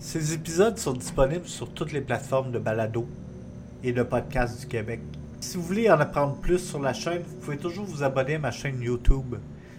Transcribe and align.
Ces 0.00 0.32
épisodes 0.32 0.78
sont 0.78 0.92
disponibles 0.92 1.48
sur 1.48 1.72
toutes 1.72 1.90
les 1.90 2.00
plateformes 2.00 2.52
de 2.52 2.60
balado 2.60 3.08
et 3.82 3.92
de 3.92 4.04
podcast 4.04 4.60
du 4.60 4.66
Québec. 4.68 5.00
Si 5.40 5.56
vous 5.56 5.64
voulez 5.64 5.90
en 5.90 5.98
apprendre 5.98 6.36
plus 6.36 6.60
sur 6.60 6.80
la 6.80 6.92
chaîne, 6.92 7.22
vous 7.22 7.34
pouvez 7.38 7.56
toujours 7.56 7.84
vous 7.84 8.04
abonner 8.04 8.36
à 8.36 8.38
ma 8.38 8.52
chaîne 8.52 8.80
YouTube, 8.80 9.34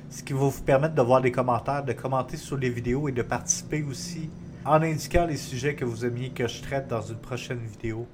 ce 0.09 0.21
qui 0.21 0.33
va 0.33 0.39
vous 0.39 0.61
permettre 0.61 0.93
de 0.93 1.01
voir 1.01 1.21
des 1.21 1.31
commentaires, 1.31 1.85
de 1.85 1.93
commenter 1.93 2.35
sur 2.35 2.57
les 2.57 2.69
vidéos 2.69 3.07
et 3.07 3.13
de 3.13 3.21
participer 3.21 3.81
aussi 3.81 4.29
en 4.65 4.81
indiquant 4.81 5.25
les 5.25 5.37
sujets 5.37 5.75
que 5.75 5.85
vous 5.85 6.05
aimiez 6.05 6.31
que 6.31 6.49
je 6.49 6.61
traite 6.63 6.89
dans 6.89 7.01
une 7.01 7.15
prochaine 7.15 7.59
vidéo. 7.59 8.05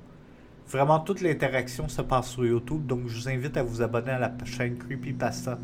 Vraiment, 0.67 0.99
toute 0.99 1.21
l'interaction 1.21 1.89
se 1.89 2.03
passe 2.03 2.27
sur 2.27 2.45
YouTube, 2.45 2.85
donc 2.85 3.07
je 3.07 3.19
vous 3.19 3.29
invite 3.29 3.57
à 3.57 3.63
vous 3.63 3.81
abonner 3.81 4.11
à 4.11 4.19
la 4.19 4.31
chaîne 4.45 4.77
Creepypasta. 4.77 5.57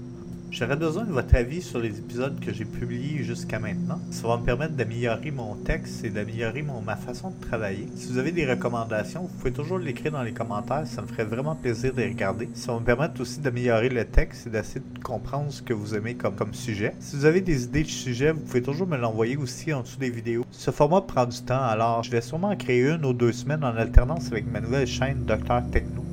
J'aurais 0.51 0.75
besoin 0.75 1.05
de 1.05 1.13
votre 1.13 1.33
avis 1.33 1.61
sur 1.61 1.79
les 1.79 1.97
épisodes 1.97 2.37
que 2.41 2.51
j'ai 2.51 2.65
publiés 2.65 3.23
jusqu'à 3.23 3.57
maintenant. 3.57 4.01
Ça 4.11 4.27
va 4.27 4.35
me 4.35 4.43
permettre 4.43 4.73
d'améliorer 4.73 5.31
mon 5.31 5.55
texte 5.55 6.03
et 6.03 6.09
d'améliorer 6.09 6.61
ma 6.61 6.97
façon 6.97 7.29
de 7.29 7.47
travailler. 7.47 7.87
Si 7.95 8.11
vous 8.11 8.17
avez 8.17 8.33
des 8.33 8.45
recommandations, 8.45 9.21
vous 9.21 9.37
pouvez 9.39 9.53
toujours 9.53 9.79
l'écrire 9.79 10.11
dans 10.11 10.23
les 10.23 10.33
commentaires. 10.33 10.85
Ça 10.85 11.03
me 11.03 11.07
ferait 11.07 11.23
vraiment 11.23 11.55
plaisir 11.55 11.93
de 11.93 12.01
les 12.01 12.09
regarder. 12.09 12.49
Ça 12.53 12.73
va 12.73 12.81
me 12.81 12.85
permettre 12.85 13.21
aussi 13.21 13.39
d'améliorer 13.39 13.87
le 13.87 14.03
texte 14.03 14.47
et 14.47 14.49
d'essayer 14.49 14.81
de 14.81 14.99
comprendre 15.01 15.53
ce 15.53 15.61
que 15.61 15.73
vous 15.73 15.95
aimez 15.95 16.15
comme, 16.15 16.53
sujet. 16.53 16.95
Si 16.99 17.15
vous 17.15 17.23
avez 17.23 17.39
des 17.39 17.63
idées 17.63 17.83
de 17.83 17.87
sujets, 17.87 18.33
vous 18.33 18.41
pouvez 18.41 18.61
toujours 18.61 18.87
me 18.87 18.97
l'envoyer 18.97 19.37
aussi 19.37 19.71
en 19.71 19.83
dessous 19.83 19.99
des 19.99 20.09
vidéos. 20.09 20.43
Ce 20.51 20.69
format 20.69 20.99
prend 20.99 21.25
du 21.27 21.41
temps, 21.43 21.63
alors 21.63 22.03
je 22.03 22.11
vais 22.11 22.19
sûrement 22.19 22.49
en 22.49 22.57
créer 22.57 22.81
une 22.81 23.05
ou 23.05 23.13
deux 23.13 23.31
semaines 23.31 23.63
en 23.63 23.77
alternance 23.77 24.27
avec 24.27 24.51
ma 24.51 24.59
nouvelle 24.59 24.85
chaîne 24.85 25.23
Docteur 25.23 25.63
Techno 25.71 26.10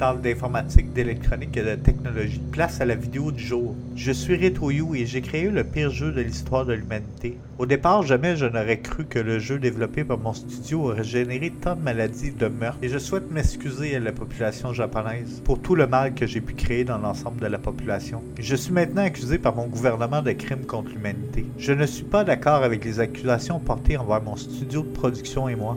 parle 0.00 0.22
d'informatique, 0.22 0.94
d'électronique 0.94 1.58
et 1.58 1.62
de 1.62 1.74
technologie. 1.74 2.40
Place 2.52 2.80
à 2.80 2.86
la 2.86 2.94
vidéo 2.94 3.30
du 3.30 3.44
jour. 3.44 3.76
Je 3.96 4.12
suis 4.12 4.34
RetroYou 4.34 4.94
et 4.94 5.04
j'ai 5.04 5.20
créé 5.20 5.50
le 5.50 5.62
pire 5.62 5.90
jeu 5.90 6.10
de 6.10 6.22
l'histoire 6.22 6.64
de 6.64 6.72
l'humanité. 6.72 7.36
Au 7.58 7.66
départ, 7.66 8.02
jamais 8.02 8.34
je 8.34 8.46
n'aurais 8.46 8.78
cru 8.78 9.04
que 9.04 9.18
le 9.18 9.38
jeu 9.38 9.58
développé 9.58 10.02
par 10.04 10.16
mon 10.16 10.32
studio 10.32 10.88
aurait 10.88 11.04
généré 11.04 11.50
tant 11.50 11.76
de 11.76 11.82
maladies 11.82 12.28
et 12.28 12.30
de 12.30 12.48
meurtres, 12.48 12.78
et 12.80 12.88
je 12.88 12.96
souhaite 12.96 13.30
m'excuser 13.30 13.94
à 13.94 14.00
la 14.00 14.12
population 14.12 14.72
japonaise 14.72 15.42
pour 15.44 15.60
tout 15.60 15.74
le 15.74 15.86
mal 15.86 16.14
que 16.14 16.26
j'ai 16.26 16.40
pu 16.40 16.54
créer 16.54 16.84
dans 16.84 16.96
l'ensemble 16.96 17.38
de 17.38 17.46
la 17.46 17.58
population. 17.58 18.22
Je 18.38 18.56
suis 18.56 18.72
maintenant 18.72 19.02
accusé 19.02 19.36
par 19.36 19.54
mon 19.54 19.66
gouvernement 19.66 20.22
de 20.22 20.32
crimes 20.32 20.64
contre 20.64 20.88
l'humanité. 20.88 21.44
Je 21.58 21.74
ne 21.74 21.84
suis 21.84 22.04
pas 22.04 22.24
d'accord 22.24 22.62
avec 22.62 22.86
les 22.86 23.00
accusations 23.00 23.58
portées 23.58 23.98
envers 23.98 24.22
mon 24.22 24.36
studio 24.36 24.80
de 24.80 24.88
production 24.88 25.46
et 25.46 25.56
moi 25.56 25.76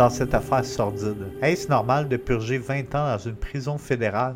dans 0.00 0.08
cette 0.08 0.32
affaire 0.32 0.64
sordide. 0.64 1.26
Est-ce 1.42 1.68
normal 1.68 2.08
de 2.08 2.16
purger 2.16 2.56
20 2.56 2.94
ans 2.94 3.12
dans 3.12 3.18
une 3.18 3.34
prison 3.34 3.76
fédérale 3.76 4.34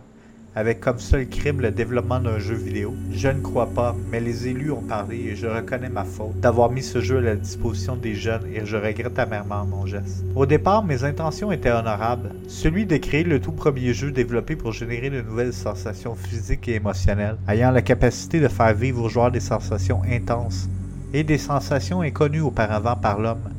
avec 0.55 0.79
comme 0.79 0.98
seul 0.98 1.27
crime 1.27 1.62
le 1.62 1.71
développement 1.71 2.21
d'un 2.21 2.39
jeu 2.39 2.55
vidéo? 2.55 2.95
Je 3.11 3.29
ne 3.29 3.41
crois 3.41 3.69
pas, 3.69 3.97
mais 4.11 4.21
les 4.21 4.47
élus 4.47 4.73
ont 4.73 4.83
parlé 4.83 5.17
et 5.17 5.34
je 5.34 5.47
reconnais 5.47 5.89
ma 5.89 6.05
faute 6.05 6.39
d'avoir 6.39 6.71
mis 6.71 6.83
ce 6.83 7.01
jeu 7.01 7.17
à 7.17 7.21
la 7.23 7.37
disposition 7.37 7.97
des 7.97 8.15
jeunes 8.15 8.45
et 8.55 8.67
je 8.67 8.77
regrette 8.77 9.19
amèrement 9.19 9.65
mon 9.65 9.87
geste. 9.87 10.23
Au 10.37 10.45
départ, 10.45 10.84
mes 10.84 11.03
intentions 11.03 11.51
étaient 11.51 11.73
honorables, 11.73 12.33
celui 12.47 12.84
de 12.84 12.99
créer 12.99 13.25
le 13.25 13.41
tout 13.41 13.53
premier 13.53 13.95
jeu 13.95 14.11
développé 14.11 14.56
pour 14.56 14.73
générer 14.73 15.09
de 15.09 15.23
nouvelles 15.23 15.55
sensations 15.55 16.15
physiques 16.15 16.69
et 16.69 16.75
émotionnelles, 16.75 17.39
ayant 17.49 17.71
la 17.71 17.81
capacité 17.81 18.39
de 18.39 18.49
faire 18.49 18.75
vivre 18.75 19.03
aux 19.03 19.09
joueurs 19.09 19.33
des 19.33 19.41
sensations 19.41 20.03
intenses 20.06 20.69
et 21.15 21.25
des 21.25 21.39
sensations 21.39 22.03
inconnues 22.03 22.43
auparavant 22.43 22.97
par 22.97 23.19
l'homme 23.19 23.53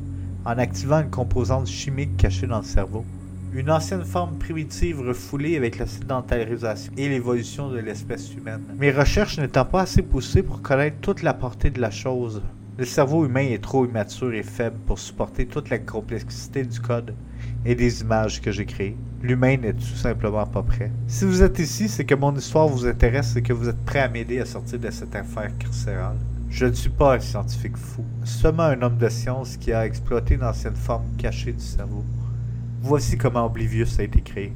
en 0.46 0.58
activant 0.58 1.00
une 1.00 1.10
composante 1.10 1.66
chimique 1.66 2.16
cachée 2.16 2.46
dans 2.46 2.58
le 2.58 2.64
cerveau. 2.64 3.04
Une 3.52 3.68
ancienne 3.70 4.04
forme 4.04 4.38
primitive 4.38 5.00
refoulée 5.00 5.56
avec 5.56 5.76
la 5.78 5.86
sédentarisation 5.86 6.92
et 6.96 7.08
l'évolution 7.08 7.68
de 7.68 7.78
l'espèce 7.78 8.32
humaine. 8.32 8.62
Mes 8.78 8.92
recherches 8.92 9.38
n'étant 9.38 9.64
pas 9.64 9.82
assez 9.82 10.02
poussées 10.02 10.44
pour 10.44 10.62
connaître 10.62 10.98
toute 11.00 11.22
la 11.22 11.34
portée 11.34 11.70
de 11.70 11.80
la 11.80 11.90
chose. 11.90 12.42
Le 12.78 12.84
cerveau 12.84 13.24
humain 13.24 13.48
est 13.48 13.62
trop 13.62 13.86
immature 13.86 14.34
et 14.34 14.44
faible 14.44 14.76
pour 14.86 15.00
supporter 15.00 15.46
toute 15.46 15.68
la 15.68 15.78
complexité 15.78 16.62
du 16.62 16.78
code 16.78 17.14
et 17.64 17.74
des 17.74 18.02
images 18.02 18.40
que 18.40 18.52
j'ai 18.52 18.66
créées. 18.66 18.96
L'humain 19.22 19.56
n'est 19.56 19.72
tout 19.72 19.96
simplement 19.96 20.46
pas 20.46 20.62
prêt. 20.62 20.92
Si 21.08 21.24
vous 21.24 21.42
êtes 21.42 21.58
ici, 21.58 21.88
c'est 21.88 22.04
que 22.04 22.14
mon 22.14 22.36
histoire 22.36 22.68
vous 22.68 22.86
intéresse 22.86 23.34
et 23.34 23.42
que 23.42 23.52
vous 23.52 23.68
êtes 23.68 23.84
prêt 23.84 24.00
à 24.00 24.08
m'aider 24.08 24.38
à 24.38 24.44
sortir 24.44 24.78
de 24.78 24.90
cette 24.90 25.16
affaire 25.16 25.56
carcérale. 25.58 26.18
Je 26.48 26.64
ne 26.64 26.72
suis 26.72 26.90
pas 26.90 27.16
un 27.16 27.20
scientifique 27.20 27.76
fou, 27.76 28.04
seulement 28.24 28.62
un 28.62 28.80
homme 28.80 28.96
de 28.96 29.08
science 29.08 29.56
qui 29.56 29.72
a 29.72 29.84
exploité 29.84 30.34
une 30.34 30.44
ancienne 30.44 30.76
forme 30.76 31.04
cachée 31.18 31.52
du 31.52 31.62
cerveau. 31.62 32.04
Voici 32.80 33.18
comment 33.18 33.46
Oblivious 33.46 33.98
a 33.98 34.04
été 34.04 34.22
créé. 34.22 34.52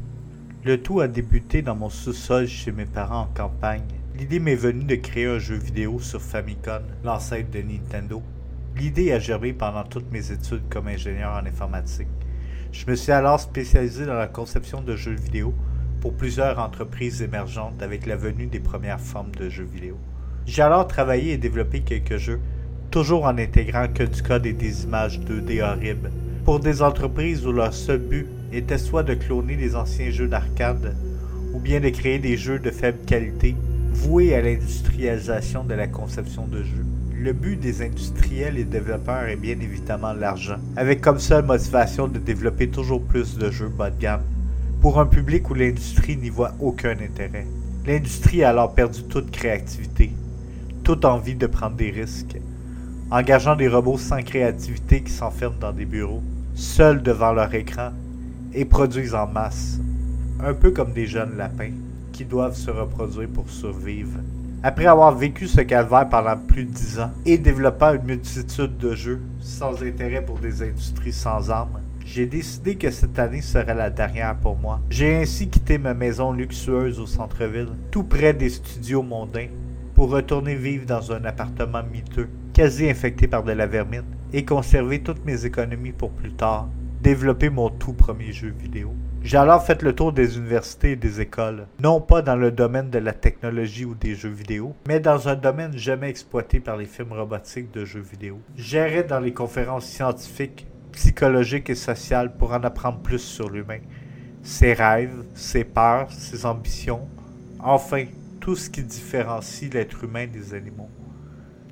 Le 0.64 0.80
tout 0.80 1.00
a 1.00 1.08
débuté 1.08 1.62
dans 1.62 1.74
mon 1.74 1.90
sous-sol 1.90 2.46
chez 2.46 2.72
mes 2.72 2.86
parents 2.86 3.22
en 3.22 3.34
campagne. 3.34 3.82
L'idée 4.16 4.40
m'est 4.40 4.54
venue 4.54 4.84
de 4.84 4.94
créer 4.94 5.26
un 5.26 5.38
jeu 5.38 5.56
vidéo 5.56 5.98
sur 6.00 6.22
Famicom, 6.22 6.82
l'ancêtre 7.04 7.50
de 7.50 7.60
Nintendo. 7.60 8.22
L'idée 8.76 9.12
a 9.12 9.18
germé 9.18 9.52
pendant 9.52 9.84
toutes 9.84 10.10
mes 10.12 10.30
études 10.32 10.68
comme 10.70 10.88
ingénieur 10.88 11.32
en 11.32 11.46
informatique. 11.46 12.08
Je 12.72 12.86
me 12.86 12.94
suis 12.94 13.12
alors 13.12 13.40
spécialisé 13.40 14.06
dans 14.06 14.14
la 14.14 14.28
conception 14.28 14.80
de 14.80 14.96
jeux 14.96 15.16
vidéo 15.16 15.52
pour 16.00 16.14
plusieurs 16.14 16.58
entreprises 16.58 17.20
émergentes 17.20 17.82
avec 17.82 18.06
la 18.06 18.16
venue 18.16 18.46
des 18.46 18.60
premières 18.60 19.00
formes 19.00 19.34
de 19.34 19.48
jeux 19.48 19.64
vidéo. 19.64 19.98
J'ai 20.46 20.62
alors 20.62 20.86
travaillé 20.86 21.32
et 21.32 21.36
développé 21.36 21.80
quelques 21.80 22.16
jeux, 22.16 22.40
toujours 22.90 23.24
en 23.24 23.38
intégrant 23.38 23.86
que 23.88 24.02
du 24.02 24.22
code 24.22 24.46
et 24.46 24.52
des 24.52 24.84
images 24.84 25.20
2D 25.20 25.62
horribles, 25.62 26.10
pour 26.44 26.58
des 26.58 26.82
entreprises 26.82 27.46
où 27.46 27.52
leur 27.52 27.72
seul 27.72 27.98
but 27.98 28.26
était 28.52 28.78
soit 28.78 29.02
de 29.02 29.14
cloner 29.14 29.56
des 29.56 29.76
anciens 29.76 30.10
jeux 30.10 30.26
d'arcade, 30.26 30.96
ou 31.52 31.60
bien 31.60 31.80
de 31.80 31.88
créer 31.90 32.18
des 32.18 32.36
jeux 32.36 32.58
de 32.58 32.70
faible 32.70 33.04
qualité, 33.06 33.54
voués 33.92 34.34
à 34.34 34.40
l'industrialisation 34.40 35.64
de 35.64 35.74
la 35.74 35.86
conception 35.86 36.46
de 36.46 36.62
jeux. 36.62 36.86
Le 37.16 37.32
but 37.32 37.56
des 37.60 37.82
industriels 37.82 38.58
et 38.58 38.64
développeurs 38.64 39.28
est 39.28 39.36
bien 39.36 39.58
évidemment 39.60 40.14
l'argent, 40.14 40.56
avec 40.74 41.00
comme 41.00 41.18
seule 41.18 41.44
motivation 41.44 42.08
de 42.08 42.18
développer 42.18 42.68
toujours 42.68 43.02
plus 43.02 43.36
de 43.36 43.50
jeux 43.50 43.68
bas 43.68 43.90
de 43.90 44.00
gamme, 44.00 44.22
pour 44.80 44.98
un 44.98 45.06
public 45.06 45.48
où 45.50 45.54
l'industrie 45.54 46.16
n'y 46.16 46.30
voit 46.30 46.54
aucun 46.60 46.92
intérêt. 46.92 47.46
L'industrie 47.86 48.42
a 48.42 48.50
alors 48.50 48.74
perdu 48.74 49.02
toute 49.04 49.30
créativité, 49.30 50.12
envie 51.04 51.34
de 51.34 51.46
prendre 51.46 51.76
des 51.76 51.90
risques, 51.90 52.36
engageant 53.10 53.56
des 53.56 53.68
robots 53.68 53.98
sans 53.98 54.22
créativité 54.22 55.02
qui 55.02 55.12
s'enferment 55.12 55.58
dans 55.58 55.72
des 55.72 55.84
bureaux, 55.84 56.22
seuls 56.54 57.02
devant 57.02 57.32
leur 57.32 57.54
écran, 57.54 57.90
et 58.52 58.64
produisent 58.64 59.14
en 59.14 59.26
masse, 59.26 59.78
un 60.42 60.54
peu 60.54 60.70
comme 60.70 60.92
des 60.92 61.06
jeunes 61.06 61.36
lapins 61.36 61.72
qui 62.12 62.24
doivent 62.24 62.56
se 62.56 62.70
reproduire 62.70 63.28
pour 63.28 63.48
survivre. 63.48 64.18
Après 64.62 64.86
avoir 64.86 65.14
vécu 65.14 65.46
ce 65.46 65.62
calvaire 65.62 66.08
pendant 66.08 66.36
plus 66.36 66.64
de 66.64 66.70
dix 66.70 67.00
ans 67.00 67.12
et 67.24 67.38
développant 67.38 67.94
une 67.94 68.02
multitude 68.02 68.76
de 68.76 68.94
jeux 68.94 69.20
sans 69.40 69.82
intérêt 69.82 70.22
pour 70.22 70.38
des 70.38 70.62
industries 70.62 71.12
sans 71.12 71.50
armes, 71.50 71.80
j'ai 72.04 72.26
décidé 72.26 72.74
que 72.74 72.90
cette 72.90 73.18
année 73.18 73.40
serait 73.40 73.74
la 73.74 73.88
dernière 73.88 74.36
pour 74.36 74.56
moi. 74.56 74.80
J'ai 74.90 75.16
ainsi 75.16 75.48
quitté 75.48 75.78
ma 75.78 75.94
maison 75.94 76.32
luxueuse 76.32 76.98
au 76.98 77.06
centre-ville, 77.06 77.68
tout 77.90 78.02
près 78.02 78.34
des 78.34 78.50
studios 78.50 79.02
mondains, 79.02 79.46
pour 80.00 80.12
retourner 80.12 80.54
vivre 80.54 80.86
dans 80.86 81.12
un 81.12 81.26
appartement 81.26 81.82
miteux, 81.82 82.30
quasi 82.54 82.88
infecté 82.88 83.28
par 83.28 83.44
de 83.44 83.52
la 83.52 83.66
vermine, 83.66 84.06
et 84.32 84.46
conserver 84.46 85.02
toutes 85.02 85.26
mes 85.26 85.44
économies 85.44 85.92
pour 85.92 86.10
plus 86.10 86.32
tard, 86.32 86.70
développer 87.02 87.50
mon 87.50 87.68
tout 87.68 87.92
premier 87.92 88.32
jeu 88.32 88.48
vidéo. 88.48 88.94
J'ai 89.22 89.36
alors 89.36 89.62
fait 89.62 89.82
le 89.82 89.94
tour 89.94 90.14
des 90.14 90.38
universités 90.38 90.92
et 90.92 90.96
des 90.96 91.20
écoles, 91.20 91.66
non 91.82 92.00
pas 92.00 92.22
dans 92.22 92.36
le 92.36 92.50
domaine 92.50 92.88
de 92.88 92.98
la 92.98 93.12
technologie 93.12 93.84
ou 93.84 93.94
des 93.94 94.14
jeux 94.14 94.30
vidéo, 94.30 94.74
mais 94.88 95.00
dans 95.00 95.28
un 95.28 95.34
domaine 95.34 95.76
jamais 95.76 96.08
exploité 96.08 96.60
par 96.60 96.78
les 96.78 96.86
films 96.86 97.12
robotiques 97.12 97.70
de 97.70 97.84
jeux 97.84 98.00
vidéo. 98.00 98.40
J'errais 98.56 99.04
dans 99.04 99.20
les 99.20 99.34
conférences 99.34 99.84
scientifiques, 99.84 100.66
psychologiques 100.92 101.68
et 101.68 101.74
sociales 101.74 102.34
pour 102.38 102.54
en 102.54 102.64
apprendre 102.64 103.00
plus 103.00 103.18
sur 103.18 103.50
l'humain, 103.50 103.80
ses 104.42 104.72
rêves, 104.72 105.24
ses 105.34 105.64
peurs, 105.64 106.10
ses 106.10 106.46
ambitions, 106.46 107.06
enfin 107.62 108.06
tout 108.40 108.56
ce 108.56 108.70
qui 108.70 108.82
différencie 108.82 109.72
l'être 109.72 110.02
humain 110.04 110.26
des 110.26 110.54
animaux. 110.54 110.88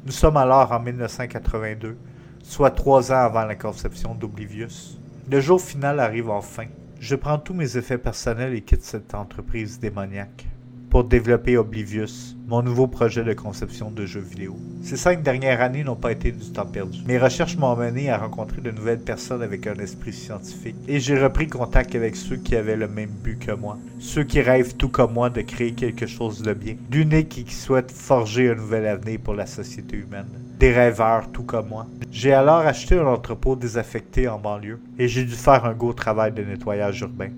Nous 0.05 0.13
sommes 0.13 0.37
alors 0.37 0.71
en 0.71 0.81
1982, 0.81 1.97
soit 2.43 2.71
trois 2.71 3.11
ans 3.11 3.25
avant 3.25 3.45
la 3.45 3.57
conception 3.57 4.15
d'Oblivious. 4.15 4.99
Le 5.31 5.41
jour 5.41 5.61
final 5.61 5.99
arrive 5.99 6.31
enfin. 6.31 6.67
Je 7.01 7.17
prends 7.17 7.39
tous 7.39 7.55
mes 7.55 7.77
effets 7.77 7.99
personnels 7.99 8.55
et 8.55 8.63
quitte 8.63 8.83
cette 8.83 9.15
entreprise 9.15 9.79
démoniaque 9.79 10.47
pour 10.91 11.05
développer 11.05 11.57
Oblivious, 11.57 12.35
mon 12.47 12.63
nouveau 12.63 12.87
projet 12.87 13.23
de 13.23 13.35
conception 13.35 13.91
de 13.91 14.07
jeux 14.07 14.21
vidéo. 14.21 14.57
Ces 14.83 14.97
cinq 14.97 15.23
dernières 15.23 15.61
années 15.61 15.85
n'ont 15.85 15.97
pas 15.97 16.13
été 16.13 16.33
du 16.33 16.51
temps 16.51 16.65
perdu. 16.65 17.01
Mes 17.07 17.19
recherches 17.19 17.59
m'ont 17.59 17.77
mené 17.77 18.11
à 18.11 18.17
rencontrer 18.17 18.63
de 18.63 18.71
nouvelles 18.71 19.01
personnes 19.01 19.43
avec 19.43 19.67
un 19.67 19.75
esprit 19.75 20.13
scientifique, 20.13 20.77
et 20.87 20.99
j'ai 20.99 21.19
repris 21.19 21.47
contact 21.47 21.95
avec 21.95 22.17
ceux 22.17 22.37
qui 22.37 22.57
avaient 22.57 22.77
le 22.77 22.89
même 22.89 23.11
but 23.23 23.39
que 23.39 23.53
moi, 23.53 23.77
ceux 23.99 24.25
qui 24.25 24.41
rêvent 24.41 24.77
tout 24.77 24.89
comme 24.89 25.13
moi 25.13 25.29
de 25.29 25.43
créer 25.43 25.73
quelque 25.73 26.07
chose 26.07 26.41
de 26.41 26.55
bien, 26.55 26.77
d'unique 26.89 27.39
et 27.39 27.45
qui 27.45 27.55
souhaitent 27.55 27.93
forger 27.93 28.51
un 28.51 28.55
nouvel 28.55 28.87
avenir 28.87 29.21
pour 29.23 29.35
la 29.35 29.47
société 29.47 29.97
humaine. 29.97 30.29
Des 30.59 30.73
rêveurs 30.73 31.31
tout 31.31 31.45
comme 31.45 31.69
moi. 31.69 31.87
J'ai 32.11 32.33
alors 32.33 32.61
acheté 32.61 32.99
un 32.99 33.07
entrepôt 33.07 33.57
désaffecté 33.57 34.27
en 34.27 34.39
banlieue, 34.39 34.81
et 34.99 35.07
j'ai 35.07 35.25
dû 35.25 35.35
faire 35.35 35.67
un 35.67 35.75
gros 35.75 35.93
travail 35.93 36.33
de 36.33 36.43
nettoyage 36.43 37.01
urbain. 37.03 37.31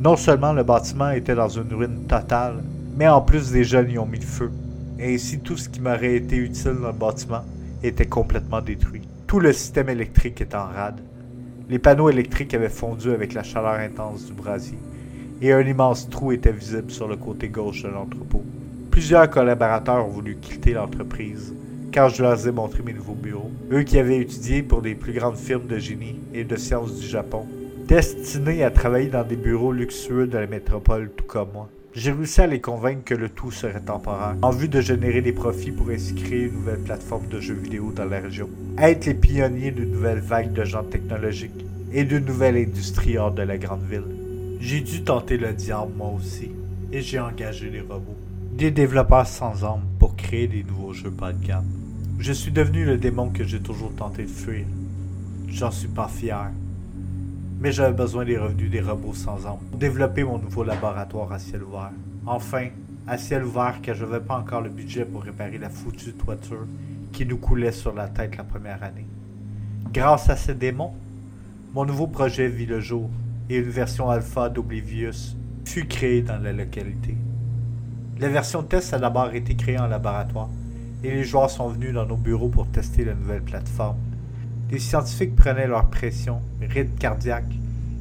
Non 0.00 0.14
seulement 0.14 0.52
le 0.52 0.62
bâtiment 0.62 1.10
était 1.10 1.34
dans 1.34 1.48
une 1.48 1.74
ruine 1.74 2.06
totale, 2.06 2.62
mais 2.96 3.08
en 3.08 3.20
plus 3.20 3.50
des 3.50 3.64
jeunes 3.64 3.90
y 3.90 3.98
ont 3.98 4.06
mis 4.06 4.20
le 4.20 4.24
feu. 4.24 4.48
Et 4.96 5.14
ainsi 5.14 5.40
tout 5.40 5.56
ce 5.56 5.68
qui 5.68 5.80
m'aurait 5.80 6.14
été 6.14 6.36
utile 6.36 6.76
dans 6.80 6.88
le 6.88 6.92
bâtiment 6.92 7.44
était 7.82 8.06
complètement 8.06 8.60
détruit. 8.60 9.02
Tout 9.26 9.40
le 9.40 9.52
système 9.52 9.88
électrique 9.88 10.40
est 10.40 10.54
en 10.54 10.66
rade. 10.66 11.00
Les 11.68 11.80
panneaux 11.80 12.10
électriques 12.10 12.54
avaient 12.54 12.68
fondu 12.68 13.10
avec 13.10 13.34
la 13.34 13.42
chaleur 13.42 13.72
intense 13.74 14.26
du 14.26 14.34
brasier, 14.34 14.78
et 15.42 15.52
un 15.52 15.66
immense 15.66 16.08
trou 16.08 16.30
était 16.30 16.52
visible 16.52 16.92
sur 16.92 17.08
le 17.08 17.16
côté 17.16 17.48
gauche 17.48 17.82
de 17.82 17.88
l'entrepôt. 17.88 18.44
Plusieurs 18.92 19.28
collaborateurs 19.28 20.06
ont 20.06 20.10
voulu 20.10 20.36
quitter 20.36 20.74
l'entreprise 20.74 21.52
quand 21.92 22.08
je 22.08 22.22
leur 22.22 22.46
ai 22.46 22.52
montré 22.52 22.84
mes 22.84 22.92
nouveaux 22.92 23.14
bureaux, 23.14 23.50
eux 23.72 23.82
qui 23.82 23.98
avaient 23.98 24.18
étudié 24.18 24.62
pour 24.62 24.80
les 24.80 24.94
plus 24.94 25.12
grandes 25.12 25.36
firmes 25.36 25.66
de 25.66 25.78
génie 25.78 26.20
et 26.32 26.44
de 26.44 26.54
sciences 26.54 27.00
du 27.00 27.06
Japon, 27.06 27.46
destinés 27.88 28.64
à 28.64 28.70
travailler 28.70 29.08
dans 29.08 29.24
des 29.24 29.36
bureaux 29.36 29.72
luxueux 29.72 30.26
de 30.26 30.36
la 30.36 30.46
métropole 30.46 31.10
tout 31.16 31.24
comme 31.24 31.52
moi. 31.54 31.70
J'ai 31.94 32.12
réussi 32.12 32.42
à 32.42 32.46
les 32.46 32.60
convaincre 32.60 33.02
que 33.02 33.14
le 33.14 33.30
tout 33.30 33.50
serait 33.50 33.80
temporaire, 33.80 34.36
en 34.42 34.50
vue 34.50 34.68
de 34.68 34.82
générer 34.82 35.22
des 35.22 35.32
profits 35.32 35.72
pour 35.72 35.88
ainsi 35.88 36.14
créer 36.14 36.42
une 36.42 36.52
nouvelle 36.52 36.80
plateforme 36.80 37.26
de 37.28 37.40
jeux 37.40 37.54
vidéo 37.54 37.90
dans 37.92 38.04
la 38.04 38.20
région. 38.20 38.50
Être 38.76 39.06
les 39.06 39.14
pionniers 39.14 39.70
d'une 39.70 39.90
nouvelle 39.90 40.18
vague 40.18 40.52
de 40.52 40.64
gens 40.64 40.84
technologiques 40.84 41.64
et 41.90 42.04
d'une 42.04 42.26
nouvelle 42.26 42.58
industrie 42.58 43.16
hors 43.16 43.32
de 43.32 43.42
la 43.42 43.56
grande 43.56 43.88
ville. 43.88 44.04
J'ai 44.60 44.82
dû 44.82 45.02
tenter 45.02 45.38
le 45.38 45.54
diable 45.54 45.92
moi 45.96 46.12
aussi, 46.14 46.50
et 46.92 47.00
j'ai 47.00 47.18
engagé 47.18 47.70
les 47.70 47.80
robots. 47.80 48.16
Des 48.52 48.70
développeurs 48.70 49.26
sans 49.26 49.64
âme 49.64 49.84
pour 49.98 50.14
créer 50.14 50.46
des 50.46 50.62
nouveaux 50.62 50.92
jeux 50.92 51.10
pas 51.10 51.32
de 51.32 51.42
gamme. 51.42 51.64
Je 52.18 52.34
suis 52.34 52.52
devenu 52.52 52.84
le 52.84 52.98
démon 52.98 53.30
que 53.30 53.44
j'ai 53.44 53.60
toujours 53.60 53.94
tenté 53.94 54.24
de 54.24 54.28
fuir. 54.28 54.66
J'en 55.48 55.70
suis 55.70 55.88
pas 55.88 56.08
fier 56.08 56.50
mais 57.60 57.72
j'avais 57.72 57.94
besoin 57.94 58.24
des 58.24 58.38
revenus 58.38 58.70
des 58.70 58.80
robots 58.80 59.14
sans 59.14 59.46
âme 59.46 59.58
pour 59.70 59.78
développer 59.78 60.22
mon 60.22 60.38
nouveau 60.38 60.62
laboratoire 60.62 61.32
à 61.32 61.38
ciel 61.38 61.62
ouvert. 61.64 61.90
Enfin, 62.24 62.68
à 63.06 63.18
ciel 63.18 63.44
ouvert 63.44 63.80
car 63.82 63.94
je 63.94 64.04
n'avais 64.04 64.24
pas 64.24 64.38
encore 64.38 64.60
le 64.60 64.70
budget 64.70 65.04
pour 65.04 65.22
réparer 65.22 65.58
la 65.58 65.68
foutue 65.68 66.12
toiture 66.12 66.66
qui 67.12 67.26
nous 67.26 67.38
coulait 67.38 67.72
sur 67.72 67.94
la 67.94 68.08
tête 68.08 68.36
la 68.36 68.44
première 68.44 68.82
année. 68.82 69.06
Grâce 69.92 70.28
à 70.30 70.36
ces 70.36 70.54
démons, 70.54 70.92
mon 71.74 71.84
nouveau 71.84 72.06
projet 72.06 72.48
vit 72.48 72.66
le 72.66 72.80
jour 72.80 73.10
et 73.50 73.56
une 73.56 73.70
version 73.70 74.08
alpha 74.08 74.48
d'Oblivious 74.48 75.34
fut 75.64 75.86
créée 75.86 76.22
dans 76.22 76.38
la 76.38 76.52
localité. 76.52 77.16
La 78.20 78.28
version 78.28 78.62
test 78.62 78.94
a 78.94 78.98
d'abord 78.98 79.34
été 79.34 79.54
créée 79.54 79.78
en 79.78 79.86
laboratoire 79.86 80.48
et 81.02 81.10
les 81.10 81.24
joueurs 81.24 81.50
sont 81.50 81.68
venus 81.68 81.94
dans 81.94 82.06
nos 82.06 82.16
bureaux 82.16 82.48
pour 82.48 82.66
tester 82.68 83.04
la 83.04 83.14
nouvelle 83.14 83.42
plateforme 83.42 83.96
les 84.70 84.78
scientifiques 84.78 85.34
prenaient 85.34 85.66
leur 85.66 85.88
pression, 85.88 86.42
rythme 86.60 86.98
cardiaque, 86.98 87.52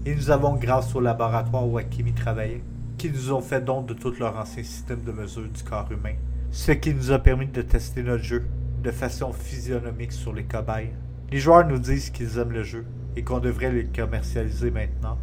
et 0.06 0.16
nous 0.16 0.32
avons, 0.32 0.56
grâce 0.56 0.94
au 0.96 1.00
laboratoire 1.00 1.68
où 1.68 1.78
Akimi 1.78 2.14
travaillait, 2.14 2.64
qui 2.98 3.10
nous 3.10 3.32
ont 3.32 3.42
fait 3.42 3.64
don 3.64 3.82
de 3.82 3.94
tout 3.94 4.14
leur 4.20 4.38
ancien 4.38 4.64
système 4.64 5.02
de 5.04 5.12
mesure 5.12 5.48
du 5.48 5.64
corps 5.64 5.90
humain, 5.92 6.16
ce 6.52 6.74
qui 6.74 6.94
nous 6.94 7.12
a 7.12 7.20
permis 7.20 7.48
de 7.48 7.62
tester 7.62 8.04
notre 8.04 8.24
jeu 8.24 8.46
de 8.84 8.92
façon 8.92 9.32
physionomique 9.32 10.12
sur 10.12 10.34
les 10.34 10.44
cobayes. 10.44 10.92
Les 11.32 11.40
joueurs 11.40 11.68
nous 11.68 11.80
disent 11.80 12.10
qu'ils 12.10 12.38
aiment 12.38 12.52
le 12.52 12.64
jeu 12.64 12.86
et 13.16 13.24
qu'on 13.24 13.40
devrait 13.40 13.72
le 13.72 13.84
commercialiser 13.84 14.72
maintenant, 14.72 15.18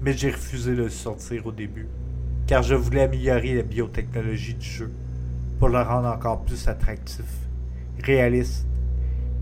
mais 0.00 0.14
j'ai 0.14 0.30
refusé 0.30 0.72
de 0.72 0.82
le 0.82 0.88
sortir 0.88 1.46
au 1.46 1.52
début, 1.52 1.88
car 2.46 2.62
je 2.62 2.74
voulais 2.74 3.02
améliorer 3.02 3.54
la 3.54 3.62
biotechnologie 3.62 4.54
du 4.54 4.66
jeu 4.66 4.90
pour 5.58 5.68
le 5.68 5.82
rendre 5.82 6.08
encore 6.08 6.42
plus 6.42 6.68
attractif, 6.68 7.26
réaliste 8.02 8.66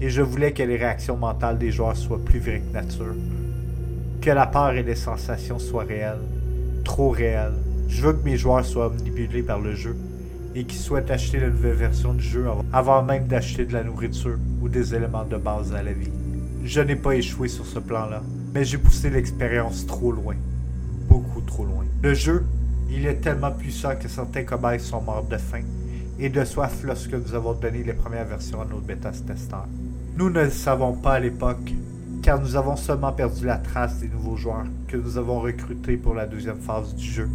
et 0.01 0.11
je 0.11 0.23
voulais 0.23 0.53
que 0.53 0.63
les 0.63 0.77
réactions 0.77 1.17
mentales 1.17 1.59
des 1.59 1.71
joueurs 1.71 1.97
soient 1.97 2.25
plus 2.25 2.39
vraies 2.39 2.63
que 2.67 2.73
nature. 2.73 3.15
Que 4.21 4.31
la 4.31 4.47
peur 4.47 4.73
et 4.73 4.83
les 4.83 4.95
sensations 4.95 5.59
soient 5.59 5.85
réelles, 5.85 6.21
trop 6.85 7.11
réelles. 7.11 7.55
Je 7.89 8.03
veux 8.03 8.13
que 8.13 8.25
mes 8.25 8.37
joueurs 8.37 8.65
soient 8.65 8.89
omnibulés 8.89 9.43
par 9.43 9.61
le 9.61 9.75
jeu 9.75 9.97
et 10.55 10.65
qu'ils 10.65 10.81
souhaitent 10.81 11.11
acheter 11.11 11.41
la 11.41 11.51
nouvelle 11.51 11.75
version 11.75 12.15
du 12.15 12.23
jeu 12.23 12.47
avant 12.73 13.03
même 13.03 13.27
d'acheter 13.27 13.65
de 13.65 13.73
la 13.73 13.85
nourriture 13.85 14.39
ou 14.61 14.69
des 14.69 14.95
éléments 14.95 15.25
de 15.25 15.37
base 15.37 15.73
à 15.73 15.83
la 15.83 15.93
vie. 15.93 16.11
Je 16.65 16.81
n'ai 16.81 16.97
pas 16.97 17.15
échoué 17.15 17.49
sur 17.49 17.67
ce 17.67 17.79
plan-là, 17.79 18.23
mais 18.55 18.65
j'ai 18.65 18.79
poussé 18.79 19.11
l'expérience 19.11 19.87
trop 19.87 20.13
loin. 20.13 20.35
Beaucoup 21.09 21.41
trop 21.41 21.65
loin. 21.65 21.85
Le 22.03 22.15
jeu, 22.15 22.45
il 22.91 23.07
est 23.07 23.17
tellement 23.17 23.53
puissant 23.53 23.97
que 24.01 24.09
certains 24.09 24.45
cobayes 24.45 24.81
sont 24.81 25.01
morts 25.01 25.25
de 25.25 25.37
faim 25.37 25.63
et 26.19 26.29
de 26.29 26.45
soif 26.45 26.83
lorsque 26.85 27.13
nous 27.13 27.35
avons 27.35 27.55
donné 27.55 27.83
les 27.85 27.93
premières 27.93 28.25
versions 28.25 28.61
à 28.61 28.65
nos 28.65 28.81
bêta-testeurs. 28.81 29.69
Nous 30.19 30.31
ne 30.31 30.43
le 30.43 30.51
savons 30.51 30.95
pas 30.95 31.13
à 31.13 31.21
l'époque, 31.21 31.73
car 32.25 32.41
nous 32.41 32.57
avons 32.57 32.75
seulement 32.75 33.13
perdu 33.13 33.47
la 33.47 33.57
trace 33.57 34.01
des 34.01 34.09
nouveaux 34.09 34.35
joueurs 34.35 34.67
que 34.89 34.97
nous 34.97 35.17
avons 35.17 35.39
recrutés 35.39 35.97
pour 35.97 36.13
la 36.13 36.27
deuxième 36.27 36.59
phase 36.59 36.93
du 36.97 37.05
jeu. 37.05 37.29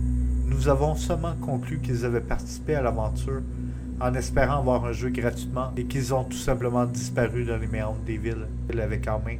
Nous 0.47 0.67
avons 0.67 0.93
seulement 0.95 1.33
conclu 1.39 1.79
qu'ils 1.79 2.03
avaient 2.03 2.19
participé 2.19 2.75
à 2.75 2.81
l'aventure 2.81 3.39
en 4.01 4.13
espérant 4.15 4.57
avoir 4.57 4.83
un 4.83 4.91
jeu 4.91 5.11
gratuitement 5.11 5.71
et 5.77 5.85
qu'ils 5.85 6.13
ont 6.13 6.25
tout 6.25 6.35
simplement 6.35 6.85
disparu 6.85 7.45
dans 7.45 7.55
les 7.55 7.67
méandres 7.67 8.03
des 8.05 8.17
villes 8.17 8.47
avec 8.77 9.07
en 9.07 9.19
main 9.19 9.37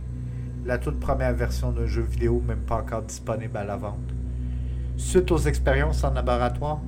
la 0.64 0.78
toute 0.78 1.02
première 1.02 1.34
version 1.34 1.74
d'un 1.74 1.86
jeu 1.86 2.04
vidéo 2.04 2.42
même 2.48 2.62
pas 2.62 2.78
encore 2.78 3.02
disponible 3.02 3.58
à 3.58 3.66
la 3.66 3.76
vente. 3.76 4.14
Suite 4.96 5.30
aux 5.32 5.40
expériences 5.40 6.06
en 6.06 6.14
laboratoire, 6.14 6.80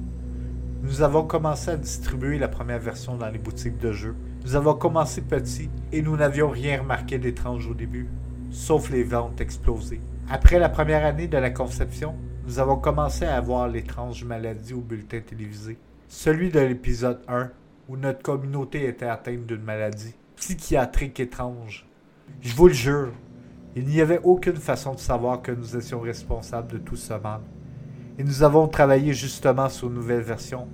nous 0.83 1.01
avons 1.01 1.23
commencé 1.23 1.71
à 1.71 1.75
distribuer 1.75 2.39
la 2.39 2.47
première 2.47 2.79
version 2.79 3.17
dans 3.17 3.27
les 3.27 3.39
boutiques 3.39 3.77
de 3.77 3.91
jeux 3.91 4.15
nous 4.45 4.56
avons 4.56 4.75
commencé 4.75 5.21
petit 5.21 5.71
et 5.92 6.03
nous 6.03 6.15
n'avions 6.15 6.50
rien 6.50 6.81
remarqué 6.81 7.18
d'étrange 7.18 7.68
au 7.68 7.74
début, 7.74 8.07
sauf 8.51 8.92
les 8.92 9.03
ventes 9.03 9.42
explosées. 9.42 10.01
Après 10.30 10.59
la 10.59 10.69
première 10.69 11.03
année 11.03 11.27
de 11.27 11.38
la 11.38 11.50
conception, 11.50 12.13
nous 12.45 12.59
avons 12.59 12.77
commencé 12.77 13.25
à 13.25 13.38
avoir 13.38 13.68
l'étrange 13.68 14.24
maladie 14.24 14.75
au 14.75 14.81
bulletin 14.81 15.21
télévisé. 15.21 15.80
Celui 16.07 16.51
de 16.51 16.59
l'épisode 16.59 17.21
1, 17.27 17.50
où 17.89 17.97
notre 17.97 18.21
communauté 18.21 18.88
était 18.88 19.07
atteinte 19.07 19.47
d'une 19.47 19.63
maladie 19.63 20.13
psychiatrique 20.36 21.19
étrange. 21.19 21.88
Je 22.41 22.53
vous 22.53 22.68
le 22.68 22.74
jure, 22.74 23.13
il 23.75 23.88
n'y 23.88 24.00
avait 24.00 24.21
aucune 24.24 24.57
façon 24.57 24.94
de 24.94 25.00
savoir 25.00 25.41
que 25.41 25.53
nous 25.53 25.75
étions 25.75 26.01
responsables 26.01 26.71
de 26.71 26.77
tout 26.77 26.95
ce 26.95 27.13
mal. 27.13 27.41
Et 28.19 28.24
nous 28.24 28.44
avons 28.44 28.68
travaillé 28.68 29.12
justement 29.13 29.69
sur 29.69 29.88
une 29.88 29.95
nouvelle 29.95 30.21
version 30.21 30.68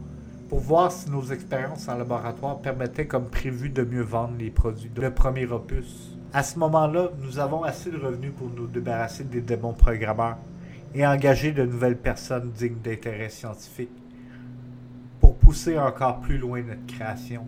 pour 0.51 0.59
voir 0.59 0.92
si 0.92 1.09
nos 1.09 1.24
expériences 1.24 1.88
en 1.88 1.95
laboratoire 1.95 2.59
permettaient 2.59 3.07
comme 3.07 3.30
prévu 3.30 3.69
de 3.69 3.83
mieux 3.83 4.01
vendre 4.01 4.33
les 4.38 4.50
produits 4.50 4.89
de 4.94 5.00
le 5.01 5.13
premier 5.13 5.45
opus. 5.45 6.18
À 6.33 6.44
ce 6.44 6.59
moment-là, 6.59 7.07
nous 7.21 7.39
avons 7.39 7.63
assez 7.63 7.89
de 7.89 7.95
revenus 7.95 8.33
pour 8.38 8.50
nous 8.50 8.68
débarrasser 8.68 9.24
des 9.24 9.39
démons 9.39 9.71
programmeurs 9.71 10.36
et 10.94 11.07
engager 11.07 11.53
de 11.53 11.63
nouvelles 11.63 11.95
personnes 11.95 12.51
dignes 12.51 12.81
d'intérêt 12.83 13.30
scientifique 13.30 13.94
pour 15.21 15.38
pousser 15.38 15.80
encore 15.80 16.19
plus 16.19 16.38
loin 16.38 16.62
notre 16.63 16.86
création. 16.86 17.44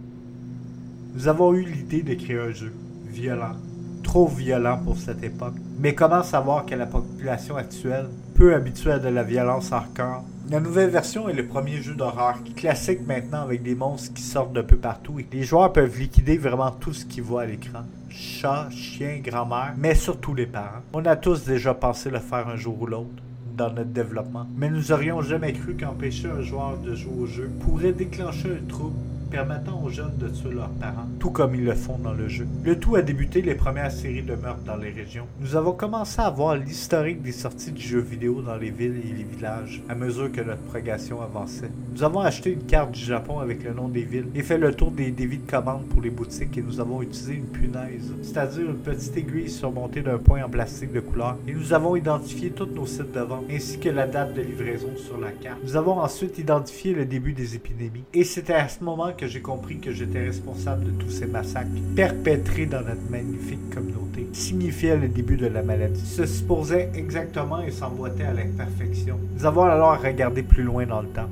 Nous 1.14 1.28
avons 1.28 1.54
eu 1.54 1.66
l'idée 1.66 2.04
de 2.04 2.14
créer 2.14 2.40
un 2.40 2.52
jeu 2.52 2.74
violent, 3.06 3.58
trop 4.02 4.30
violent 4.30 4.80
pour 4.82 4.96
cette 4.96 5.26
époque. 5.26 5.56
Mais 5.78 5.94
comment 5.94 6.24
savoir 6.24 6.66
que 6.66 6.76
la 6.76 6.86
population 6.86 7.58
actuelle, 7.58 8.08
peu 8.44 8.56
habituée 8.56 8.92
à 8.92 9.00
de 9.00 9.08
la 9.08 9.24
violence 9.24 9.72
hardcore, 9.72 10.22
la 10.50 10.60
nouvelle 10.60 10.90
version 10.90 11.30
est 11.30 11.34
le 11.34 11.48
premier 11.48 11.82
jeu 11.82 11.94
d'horreur 11.94 12.40
classique 12.58 13.00
maintenant 13.08 13.44
avec 13.44 13.64
des 13.64 13.74
monstres 13.74 14.14
qui 14.14 14.22
sortent 14.22 14.52
d'un 14.52 14.64
peu 14.64 14.76
partout 14.76 15.18
et 15.18 15.26
les 15.32 15.44
joueurs 15.44 15.72
peuvent 15.72 15.98
liquider 15.98 16.38
vraiment 16.38 16.72
tout 16.72 16.92
ce 16.92 17.06
qu'ils 17.06 17.24
voient 17.24 17.44
à 17.44 17.46
l'écran. 17.46 17.84
Chat, 18.10 18.68
chien, 18.70 19.22
grand-mère, 19.24 19.76
mais 19.78 19.96
surtout 19.96 20.34
les 20.34 20.46
parents. 20.46 20.82
On 20.92 21.06
a 21.06 21.16
tous 21.16 21.46
déjà 21.46 21.74
pensé 21.74 22.10
le 22.10 22.20
faire 22.20 22.50
un 22.50 22.58
jour 22.58 22.82
ou 22.82 22.86
l'autre 22.86 23.24
dans 23.56 23.72
notre 23.72 23.92
développement, 23.92 24.46
mais 24.58 24.70
nous 24.70 24.92
aurions 24.92 25.22
jamais 25.22 25.54
cru 25.54 25.78
qu'empêcher 25.78 26.28
un 26.28 26.42
joueur 26.42 26.78
de 26.80 26.96
jouer 26.96 27.22
au 27.22 27.26
jeu 27.26 27.50
pourrait 27.62 27.94
déclencher 27.94 28.60
un 28.62 28.68
trouble 28.68 28.98
permettant 29.34 29.82
aux 29.84 29.90
jeunes 29.90 30.16
de 30.20 30.28
tuer 30.28 30.52
leurs 30.52 30.70
parents, 30.70 31.08
tout 31.20 31.32
comme 31.32 31.56
ils 31.56 31.66
le 31.66 31.74
font 31.74 31.98
dans 31.98 32.14
le 32.14 32.28
jeu. 32.28 32.46
Le 32.64 32.78
tout 32.78 32.96
a 32.96 33.02
débuté 33.02 33.42
les 33.42 33.56
premières 33.56 33.92
séries 33.92 34.22
de 34.22 34.36
meurtres 34.36 34.62
dans 34.64 34.76
les 34.76 34.92
régions. 34.92 35.26
Nous 35.40 35.56
avons 35.56 35.72
commencé 35.72 36.22
à 36.22 36.30
voir 36.30 36.56
l'historique 36.56 37.24
des 37.24 37.32
sorties 37.32 37.72
du 37.72 37.82
jeu 37.82 38.00
vidéo 38.00 38.44
dans 38.44 38.58
les 38.58 38.70
villes 38.70 39.02
et 39.04 39.12
les 39.12 39.24
villages 39.24 39.82
à 39.90 39.96
mesure 39.96 40.32
que 40.32 40.42
notre 40.42 40.62
progression 40.62 41.20
avançait. 41.20 41.72
Nous 41.96 42.04
avons 42.04 42.20
acheté 42.20 42.52
une 42.52 42.64
carte 42.64 42.92
du 42.92 43.00
Japon 43.00 43.40
avec 43.40 43.64
le 43.64 43.74
nom 43.74 43.88
des 43.88 44.04
villes 44.04 44.28
et 44.36 44.44
fait 44.44 44.60
le 44.60 44.72
tour 44.72 44.92
des 44.92 45.10
dévis 45.10 45.40
de 45.40 45.50
commande 45.50 45.88
pour 45.88 46.04
les 46.04 46.12
boutiques 46.12 46.56
et 46.56 46.62
nous 46.62 46.80
avons 46.80 47.02
utilisé 47.02 47.34
une 47.34 47.48
punaise, 47.48 48.14
c'est-à-dire 48.22 48.70
une 48.70 48.78
petite 48.78 49.18
aiguille 49.18 49.50
surmontée 49.50 50.02
d'un 50.04 50.20
point 50.20 50.44
en 50.44 50.50
plastique 50.50 50.94
de 50.94 51.00
couleur 51.00 51.38
et 51.48 51.54
nous 51.54 51.74
avons 51.74 51.96
identifié 51.96 52.52
tous 52.52 52.68
nos 52.68 52.86
sites 52.86 53.12
de 53.12 53.22
vente 53.22 53.46
ainsi 53.50 53.80
que 53.80 53.90
la 53.90 54.06
date 54.06 54.36
de 54.36 54.44
livraison 54.44 54.92
sur 54.96 55.18
la 55.18 55.32
carte. 55.32 55.58
Nous 55.64 55.76
avons 55.76 55.98
ensuite 55.98 56.38
identifié 56.38 56.94
le 56.94 57.06
début 57.06 57.34
des 57.34 57.56
épidémies 57.56 58.04
et 58.14 58.24
c'était 58.24 58.54
à 58.54 58.68
ce 58.68 58.84
moment 58.84 59.12
que 59.12 59.23
j'ai 59.28 59.42
compris 59.42 59.80
que 59.80 59.92
j'étais 59.92 60.24
responsable 60.24 60.86
de 60.86 60.92
tous 60.92 61.10
ces 61.10 61.26
massacres 61.26 61.70
perpétrés 61.96 62.66
dans 62.66 62.82
notre 62.82 63.10
magnifique 63.10 63.70
communauté 63.74 64.04
signifiait 64.34 64.98
le 64.98 65.08
début 65.08 65.38
de 65.38 65.48
la 65.48 65.62
maladie. 65.62 66.06
Se 66.06 66.26
supposait 66.26 66.90
exactement 66.96 67.62
et 67.62 67.72
s'emboîtait 67.72 68.24
à 68.24 68.34
l'imperfection. 68.34 69.20
Nous 69.36 69.46
avons 69.46 69.64
alors 69.64 70.02
regardé 70.02 70.44
plus 70.44 70.64
loin 70.64 70.86
dans 70.86 71.02
le 71.02 71.08
temps. 71.08 71.30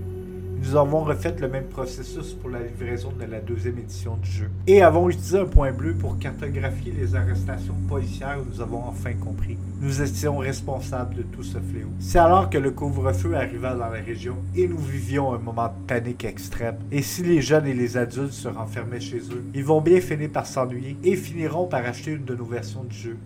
Nous 0.62 0.76
avons 0.76 1.04
refait 1.04 1.36
le 1.40 1.48
même 1.48 1.66
processus 1.66 2.34
pour 2.34 2.52
la 2.52 2.60
livraison 2.60 3.12
de 3.20 3.26
la 3.26 3.40
deuxième 3.40 3.80
édition 3.80 4.16
du 4.18 4.30
jeu. 4.30 4.50
Et 4.68 4.84
avons 4.84 5.10
utilisé 5.10 5.40
un 5.40 5.46
point 5.46 5.72
bleu 5.72 5.96
pour 5.96 6.20
cartographier 6.20 6.94
les 6.98 7.16
arrestations 7.16 7.74
policières, 7.90 8.38
nous 8.48 8.62
avons 8.62 8.84
enfin 8.86 9.14
compris. 9.14 9.58
Nous 9.82 10.02
étions 10.02 10.38
responsables 10.38 11.16
de 11.16 11.24
tout 11.24 11.42
ce 11.42 11.58
fléau. 11.58 11.88
C'est 12.00 12.20
alors 12.20 12.50
que 12.50 12.60
le 12.60 12.72
couvre-feu 12.72 13.36
arriva 13.36 13.74
dans 13.74 13.90
la 13.90 14.02
région 14.02 14.36
et 14.56 14.68
nous 14.68 14.78
vivions 14.78 15.34
un 15.34 15.40
moment 15.40 15.68
de 15.68 15.88
panique 15.88 16.26
extrême. 16.26 16.78
Et 16.92 17.02
si 17.02 17.24
les 17.24 17.42
jeunes 17.42 17.66
et 17.66 17.74
les 17.74 17.98
adultes 17.98 18.34
se 18.34 18.48
renfermaient 18.48 19.00
chez 19.00 19.18
eux, 19.18 19.44
ils 19.56 19.66
vont 19.66 19.82
bien 19.82 20.00
finir 20.00 20.30
par 20.30 20.46
s'ennuyer 20.46 20.96
et 21.04 21.16
finiront 21.16 21.66
par 21.66 21.84
acheter 21.86 22.12
une 22.12 22.26
de 22.26 22.36
nos 22.36 22.46
versions 22.46 22.84
du 22.84 22.96
jeu. 22.96 23.18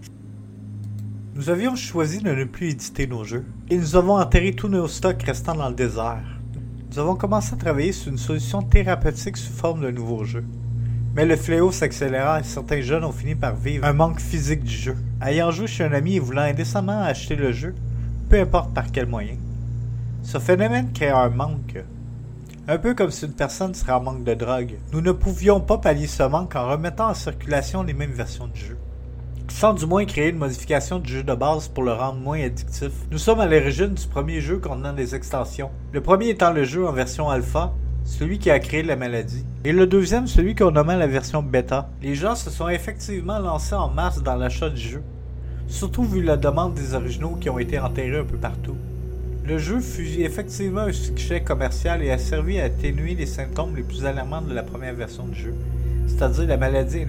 Nous 1.35 1.49
avions 1.49 1.75
choisi 1.75 2.19
de 2.19 2.31
ne 2.31 2.45
plus 2.45 2.69
éditer 2.69 3.07
nos 3.07 3.25
jeux, 3.25 3.43
et 3.69 3.77
nous 3.77 3.97
avons 3.97 4.17
enterré 4.17 4.53
tous 4.53 4.69
nos 4.69 4.87
stocks 4.87 5.21
restants 5.21 5.55
dans 5.55 5.67
le 5.67 5.75
désert. 5.75 6.34
Nous 6.95 7.01
avons 7.01 7.15
commencé 7.15 7.53
à 7.53 7.57
travailler 7.57 7.91
sur 7.91 8.09
une 8.09 8.17
solution 8.17 8.61
thérapeutique 8.61 9.35
sous 9.35 9.51
forme 9.51 9.81
de 9.81 9.91
nouveau 9.91 10.23
jeu. 10.23 10.45
Mais 11.13 11.25
le 11.25 11.35
fléau 11.35 11.69
s'accéléra 11.69 12.39
et 12.39 12.43
certains 12.43 12.79
jeunes 12.79 13.03
ont 13.03 13.11
fini 13.11 13.35
par 13.35 13.53
vivre 13.53 13.85
un 13.85 13.91
manque 13.91 14.21
physique 14.21 14.63
du 14.63 14.73
jeu. 14.73 14.95
Ayant 15.21 15.51
joué 15.51 15.67
chez 15.67 15.83
un 15.83 15.91
ami 15.91 16.15
et 16.15 16.19
voulant 16.19 16.43
indécemment 16.43 17.01
acheter 17.01 17.35
le 17.35 17.51
jeu, 17.51 17.75
peu 18.29 18.39
importe 18.39 18.73
par 18.73 18.93
quel 18.93 19.07
moyen. 19.07 19.35
Ce 20.23 20.37
phénomène 20.37 20.93
créa 20.93 21.19
un 21.19 21.29
manque. 21.31 21.83
Un 22.65 22.77
peu 22.77 22.93
comme 22.93 23.11
si 23.11 23.25
une 23.25 23.33
personne 23.33 23.73
serait 23.73 23.91
en 23.91 24.01
manque 24.01 24.23
de 24.23 24.33
drogue. 24.33 24.75
Nous 24.93 25.01
ne 25.01 25.11
pouvions 25.11 25.59
pas 25.59 25.79
pallier 25.79 26.07
ce 26.07 26.23
manque 26.23 26.55
en 26.55 26.69
remettant 26.69 27.09
en 27.09 27.13
circulation 27.13 27.83
les 27.83 27.93
mêmes 27.93 28.13
versions 28.13 28.47
du 28.47 28.61
jeu 28.61 28.77
sans 29.49 29.73
du 29.73 29.85
moins 29.85 30.05
créer 30.05 30.29
une 30.29 30.37
modification 30.37 30.99
du 30.99 31.11
jeu 31.11 31.23
de 31.23 31.33
base 31.33 31.67
pour 31.67 31.83
le 31.83 31.93
rendre 31.93 32.19
moins 32.19 32.41
addictif. 32.41 32.91
Nous 33.11 33.17
sommes 33.17 33.39
à 33.39 33.45
l'origine 33.45 33.93
du 33.93 34.07
premier 34.07 34.41
jeu 34.41 34.57
contenant 34.57 34.93
des 34.93 35.15
extensions. 35.15 35.69
Le 35.93 36.01
premier 36.01 36.29
étant 36.29 36.51
le 36.51 36.63
jeu 36.63 36.87
en 36.87 36.91
version 36.91 37.29
alpha, 37.29 37.73
celui 38.03 38.37
qui 38.37 38.51
a 38.51 38.59
créé 38.59 38.83
la 38.83 38.95
maladie, 38.95 39.45
et 39.63 39.71
le 39.71 39.87
deuxième 39.87 40.27
celui 40.27 40.55
qu'on 40.55 40.71
nommait 40.71 40.97
la 40.97 41.07
version 41.07 41.41
bêta. 41.41 41.89
Les 42.01 42.15
gens 42.15 42.35
se 42.35 42.49
sont 42.49 42.69
effectivement 42.69 43.39
lancés 43.39 43.75
en 43.75 43.89
masse 43.89 44.21
dans 44.21 44.35
l'achat 44.35 44.69
du 44.69 44.81
jeu, 44.81 45.01
surtout 45.67 46.03
vu 46.03 46.21
la 46.21 46.37
demande 46.37 46.75
des 46.75 46.93
originaux 46.93 47.35
qui 47.39 47.49
ont 47.49 47.59
été 47.59 47.79
enterrés 47.79 48.19
un 48.19 48.23
peu 48.23 48.37
partout. 48.37 48.77
Le 49.43 49.57
jeu 49.57 49.79
fut 49.79 50.21
effectivement 50.21 50.81
un 50.81 50.91
succès 50.91 51.41
commercial 51.41 52.03
et 52.03 52.11
a 52.11 52.17
servi 52.17 52.59
à 52.59 52.65
atténuer 52.65 53.15
les 53.15 53.25
symptômes 53.25 53.75
les 53.75 53.83
plus 53.83 54.05
alarmants 54.05 54.41
de 54.41 54.53
la 54.53 54.63
première 54.63 54.95
version 54.95 55.27
du 55.27 55.39
jeu, 55.39 55.53
c'est-à-dire 56.07 56.47
la 56.47 56.57
maladie 56.57 57.05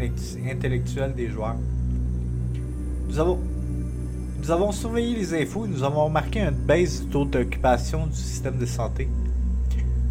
intellectuelle 0.51 1.15
des 1.15 1.29
joueurs. 1.29 1.57
Nous 3.09 3.21
avons, 4.51 4.73
surveillé 4.73 5.17
les 5.17 5.35
infos 5.35 5.65
et 5.65 5.69
nous 5.69 5.83
avons 5.83 6.05
remarqué 6.05 6.41
une 6.41 6.51
baisse 6.51 7.03
du 7.03 7.09
taux 7.09 7.25
d'occupation 7.25 8.07
du 8.07 8.17
système 8.17 8.59
de 8.59 8.67
santé. 8.67 9.09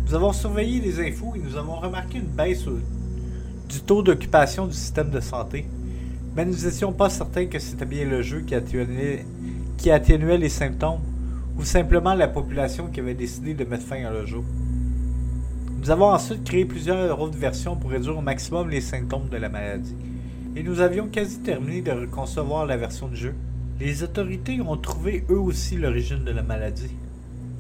Nous 0.07 0.15
avons 0.15 0.33
surveillé 0.33 0.79
les 0.79 0.99
infos 0.99 1.33
et 1.35 1.39
nous 1.39 1.57
avons 1.57 1.75
remarqué 1.75 2.19
une 2.19 2.25
baisse 2.25 2.65
du 3.69 3.79
taux 3.81 4.01
d'occupation 4.01 4.67
du 4.67 4.73
système 4.73 5.09
de 5.09 5.19
santé. 5.19 5.67
Mais 6.35 6.45
nous 6.45 6.53
n'étions 6.53 6.93
pas 6.93 7.09
certains 7.09 7.47
que 7.47 7.59
c'était 7.59 7.85
bien 7.85 8.05
le 8.05 8.21
jeu 8.21 8.41
qui 8.41 8.55
atténuait, 8.55 9.25
qui 9.77 9.91
atténuait 9.91 10.37
les 10.37 10.49
symptômes 10.49 11.01
ou 11.57 11.63
simplement 11.63 12.13
la 12.13 12.27
population 12.27 12.87
qui 12.87 12.99
avait 12.99 13.13
décidé 13.13 13.53
de 13.53 13.65
mettre 13.65 13.85
fin 13.85 14.03
à 14.05 14.11
le 14.11 14.25
jeu. 14.25 14.41
Nous 15.79 15.91
avons 15.91 16.11
ensuite 16.11 16.43
créé 16.43 16.65
plusieurs 16.65 17.19
autres 17.19 17.37
versions 17.37 17.75
pour 17.75 17.91
réduire 17.91 18.17
au 18.17 18.21
maximum 18.21 18.69
les 18.69 18.81
symptômes 18.81 19.29
de 19.29 19.37
la 19.37 19.49
maladie 19.49 19.95
et 20.55 20.63
nous 20.63 20.79
avions 20.79 21.07
quasi 21.07 21.39
terminé 21.39 21.81
de 21.81 22.05
concevoir 22.05 22.65
la 22.65 22.77
version 22.77 23.07
de 23.07 23.15
jeu. 23.15 23.35
Les 23.79 24.03
autorités 24.03 24.62
ont 24.62 24.77
trouvé 24.77 25.25
eux 25.29 25.39
aussi 25.39 25.75
l'origine 25.75 26.24
de 26.24 26.31
la 26.31 26.43
maladie. 26.43 26.95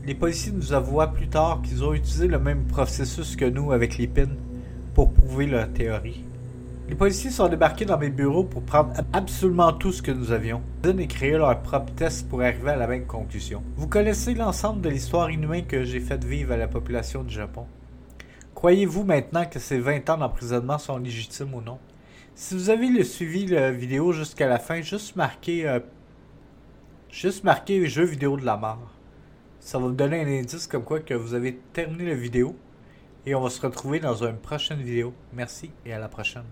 Les 0.05 0.15
policiers 0.15 0.53
nous 0.53 0.71
avouent 0.71 1.01
plus 1.13 1.27
tard 1.27 1.61
qu'ils 1.61 1.83
ont 1.83 1.93
utilisé 1.93 2.27
le 2.27 2.39
même 2.39 2.63
processus 2.65 3.35
que 3.35 3.45
nous 3.45 3.71
avec 3.71 3.97
les 3.97 4.07
pins 4.07 4.35
pour 4.93 5.11
prouver 5.13 5.47
leur 5.47 5.71
théorie. 5.73 6.23
Les 6.87 6.95
policiers 6.95 7.31
sont 7.31 7.49
débarqués 7.49 7.85
dans 7.85 7.97
mes 7.97 8.11
bureaux 8.11 8.43
pour 8.43 8.61
prendre 8.61 8.93
absolument 9.11 9.73
tout 9.73 9.91
ce 9.91 10.03
que 10.03 10.11
nous 10.11 10.31
avions 10.31 10.61
et 10.85 11.07
créer 11.07 11.31
leur 11.31 11.59
propre 11.61 11.91
test 11.95 12.29
pour 12.29 12.43
arriver 12.43 12.69
à 12.69 12.75
la 12.75 12.85
même 12.85 13.07
conclusion. 13.07 13.63
Vous 13.75 13.87
connaissez 13.87 14.35
l'ensemble 14.35 14.81
de 14.81 14.89
l'histoire 14.89 15.31
inhumaine 15.31 15.65
que 15.65 15.83
j'ai 15.83 15.99
faite 15.99 16.23
vivre 16.23 16.53
à 16.53 16.57
la 16.57 16.67
population 16.67 17.23
du 17.23 17.33
Japon. 17.33 17.65
Croyez-vous 18.53 19.03
maintenant 19.03 19.45
que 19.45 19.57
ces 19.57 19.79
20 19.79 20.09
ans 20.11 20.17
d'emprisonnement 20.17 20.77
sont 20.77 20.97
légitimes 20.97 21.55
ou 21.55 21.61
non? 21.61 21.79
Si 22.37 22.53
vous 22.53 22.69
avez 22.69 23.01
suivi 23.05 23.47
la 23.47 23.71
vidéo 23.71 24.11
jusqu'à 24.11 24.47
la 24.47 24.59
fin, 24.59 24.81
juste 24.81 25.15
marquez 25.15 25.65
euh, 25.69 25.79
juste 27.09 27.45
marquez 27.45 27.87
jeu 27.87 28.03
vidéo 28.03 28.35
de 28.35 28.43
la 28.43 28.57
mort. 28.57 28.91
Ça 29.61 29.79
va 29.79 29.85
vous 29.85 29.93
donner 29.93 30.19
un 30.19 30.41
indice 30.41 30.67
comme 30.67 30.83
quoi 30.83 30.99
que 30.99 31.13
vous 31.13 31.33
avez 31.33 31.55
terminé 31.71 32.07
la 32.07 32.15
vidéo. 32.15 32.57
Et 33.25 33.33
on 33.35 33.41
va 33.41 33.49
se 33.49 33.61
retrouver 33.61 34.01
dans 34.01 34.25
une 34.25 34.37
prochaine 34.37 34.81
vidéo. 34.81 35.13
Merci 35.31 35.71
et 35.85 35.93
à 35.93 35.97
la 35.97 36.09
prochaine. 36.09 36.45